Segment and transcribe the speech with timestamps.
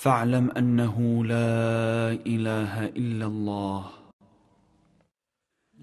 [0.00, 3.84] فاعلم أنه لا إله إلا الله.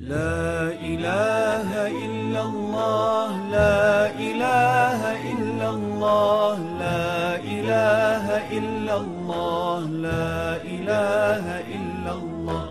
[0.00, 1.68] لا إله
[2.04, 5.00] إلا الله لا إله
[5.32, 8.26] إلا الله لا إله
[8.58, 11.46] إلا الله لا إله
[11.76, 12.64] إلا الله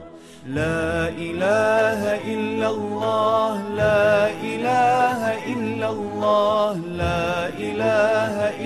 [0.47, 2.01] لا إله
[2.33, 5.21] إلا الله لا إله
[5.53, 6.86] إلا الله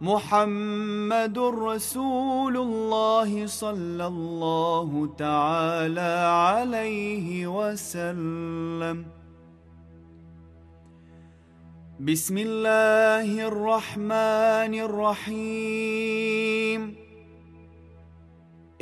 [0.00, 9.04] محمد رسول الله صلى الله تعالى عليه وسلم.
[12.00, 16.96] بسم الله الرحمن الرحيم.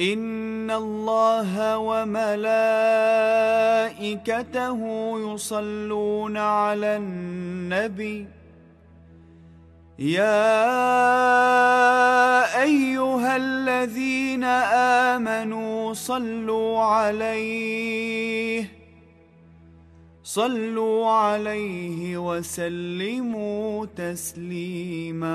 [0.00, 2.38] إن الله وملائكته
[5.34, 8.26] يصلون على النبي
[9.98, 10.62] يا
[12.62, 14.44] أيها الذين
[15.14, 18.68] آمنوا صلوا عليه
[20.24, 25.34] صلوا عليه وسلموا تسليما.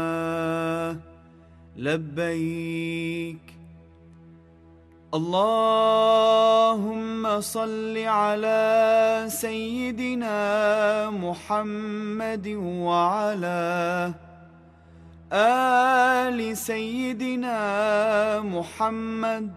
[1.78, 3.38] لبيك.
[5.14, 14.14] اللهم صل على سيدنا محمد وعلى
[15.34, 17.60] آل سيدنا
[18.42, 19.52] محمد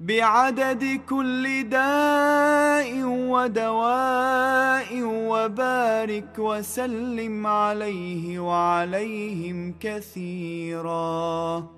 [0.00, 11.68] بعدد كل داء ودواء وبارك وسلم عليه وعليهم كثيراً.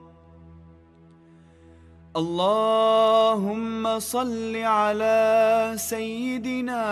[2.16, 6.84] اللهم صل على سيدنا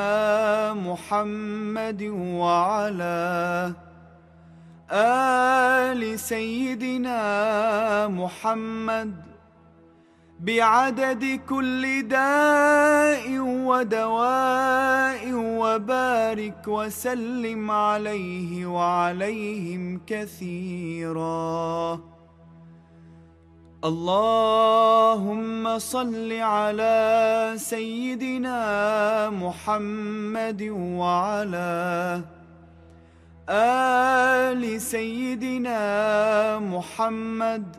[0.74, 2.02] محمد
[2.38, 3.72] وعلى
[4.90, 9.14] آل سيدنا محمد
[10.40, 22.00] بعدد كل داء ودواء وبارك وسلم عليه وعليهم كثيراً.
[23.84, 32.20] اللهم صل على سيدنا محمد وعلى
[33.50, 35.78] آل سيدنا
[36.58, 37.76] محمد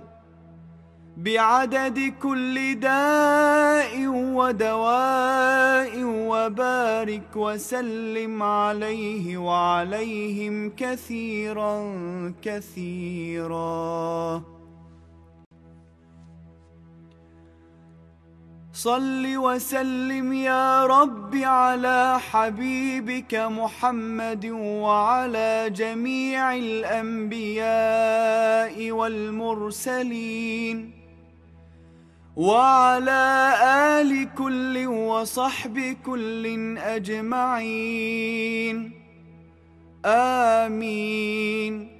[1.17, 11.93] بعدد كل داء ودواء وبارك وسلم عليه وعليهم كثيرا
[12.41, 14.43] كثيرا.
[18.79, 27.61] صل وسلم يا رب على حبيبك محمد وعلى جميع الأنبياء
[28.91, 30.91] والمرسلين
[32.35, 33.53] وعلى
[33.99, 37.71] آل كل وصحب كل أجمعين.
[40.05, 41.98] آمين.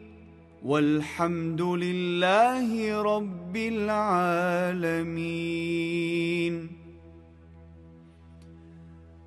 [0.66, 5.20] والحمد لله رب العالمين.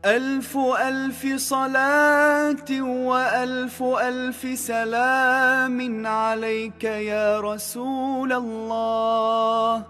[0.05, 9.85] ألف ألف صلاة وألف ألف سلام عليك يا رسول الله.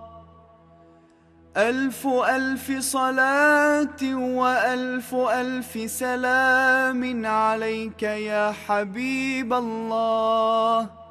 [1.56, 11.01] ألف ألف صلاة وألف ألف سلام عليك يا حبيب الله.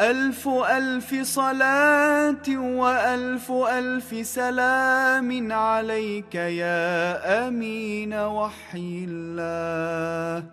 [0.00, 10.44] ألف ألف صلاة وألف ألف سلام عليك يا أمين وحي الله.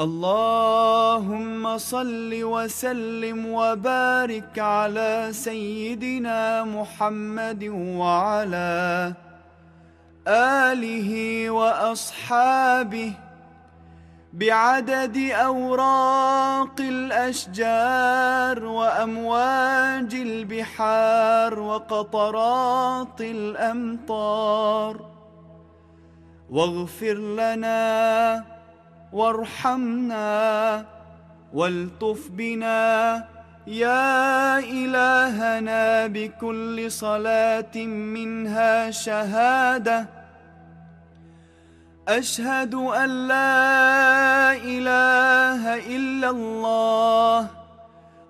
[0.00, 9.12] اللهم صل وسلم وبارك على سيدنا محمد وعلى
[10.28, 11.10] آله
[11.50, 13.12] وأصحابه
[14.36, 25.00] بعدد أوراق الأشجار وأمواج البحار وقطرات الأمطار.
[26.50, 28.44] واغفر لنا
[29.12, 30.84] وارحمنا
[31.54, 33.24] والطف بنا.
[33.66, 40.25] يا إلهنا بكل صلاة منها شهادة.
[42.08, 45.62] أشهد أن لا إله
[45.96, 47.50] إلا الله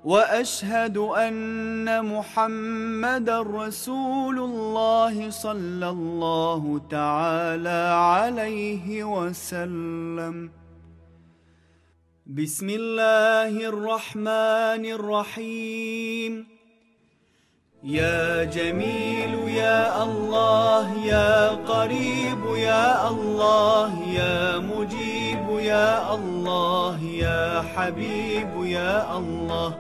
[0.04, 7.82] وأشهد أن محمدا رسول الله صلى الله تعالى
[8.16, 10.50] عليه وسلم.
[12.26, 16.55] بسم الله الرحمن الرحيم.
[17.86, 29.18] يا جميل يا الله يا قريب يا الله يا مجيب يا الله يا حبيب يا
[29.18, 29.74] الله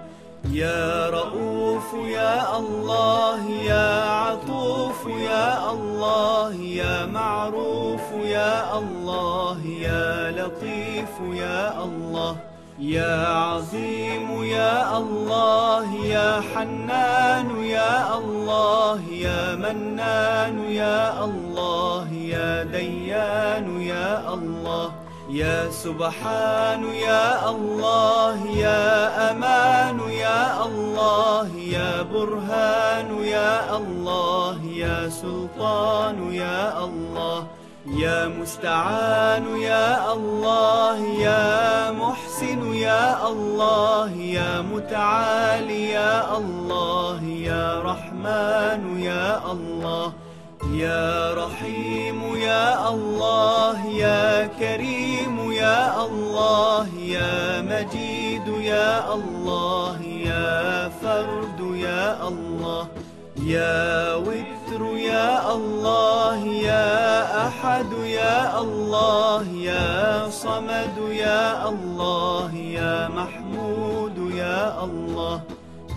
[0.52, 11.84] يا رؤوف يا الله يا عطوف يا الله يا معروف يا الله يا لطيف يا
[11.84, 12.55] الله.
[12.78, 24.34] يا عظيم يا الله يا حنان يا الله يا منان يا الله يا ديان يا
[24.34, 24.92] الله
[25.30, 28.84] يا سبحان يا الله يا
[29.32, 37.46] أمان يا الله يا برهان يا الله يا سلطان يا الله.
[37.86, 49.52] يا مستعان يا الله يا محسن يا الله يا متعالي يا الله يا رحمن يا
[49.52, 50.12] الله
[50.72, 62.28] يا رحيم يا الله يا كريم يا الله يا مجيد يا الله يا فرد يا
[62.28, 62.88] الله
[63.42, 64.55] يا يا
[65.54, 75.40] الله يا أحد يا الله يا صمد يا الله يا محمود يا الله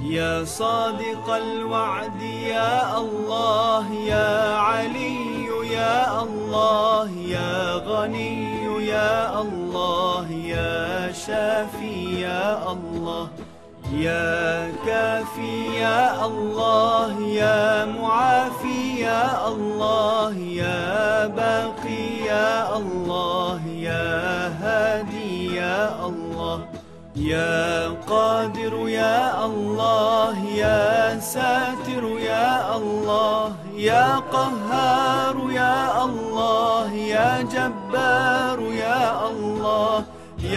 [0.04, 12.22] يا صادق الوعد يا الله يا علي يا الله يا غني يا الله يا شافي
[12.22, 13.28] يا الله
[13.94, 18.79] يا كافي يا الله يا معافي
[19.10, 22.04] يا الله يا باقي
[22.34, 24.08] يا الله يا
[24.62, 26.58] هادي يا الله
[27.16, 33.46] يا قادر يا الله يا ساتر يا الله
[33.90, 39.02] يا قهار يا الله يا جبار يا
[39.32, 40.04] الله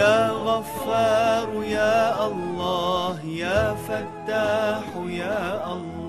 [0.00, 0.18] يا
[0.49, 4.87] غفار يا الله يا فتاح
[5.23, 5.40] يا
[5.75, 6.01] الله.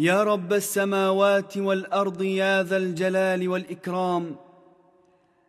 [0.00, 4.36] يا رب السماوات والأرض يا ذا الجلال والإكرام.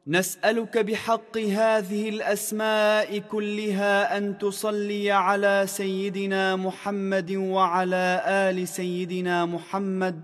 [0.07, 10.21] نسألك بحق هذه الأسماء كلها أن تصلي على سيدنا محمد وعلى آل سيدنا محمد.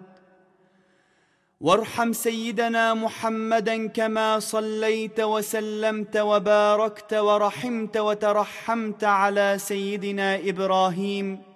[1.62, 11.54] وارحم سيدنا محمدا كما صليت وسلمت وباركت ورحمت وترحمت على سيدنا إبراهيم.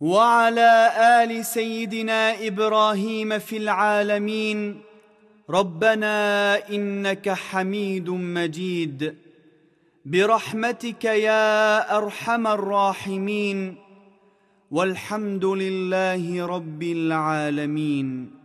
[0.00, 4.80] وعلى آل سيدنا إبراهيم في العالمين.
[5.50, 9.14] ربنا إنك حميد مجيد.
[10.04, 13.74] برحمتك يا أرحم الراحمين.
[14.70, 18.35] والحمد لله رب العالمين.